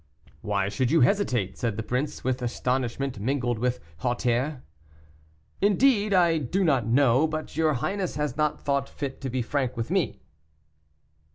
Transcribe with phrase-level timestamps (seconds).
[0.41, 4.63] "Why should you hesitate?" said the prince, with astonishment mingled with hauteur.
[5.61, 9.77] "Indeed, I do not know, but your highness has not thought fit to be frank
[9.77, 10.19] with me."